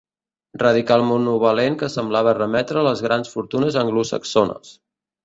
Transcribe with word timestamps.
Radical 0.61 1.03
monovalent 1.09 1.77
que 1.83 1.89
sembla 1.97 2.21
remetre 2.39 2.81
a 2.83 2.87
les 2.87 3.05
grans 3.09 3.31
fortunes 3.35 3.79
anglosaxones. 3.83 4.73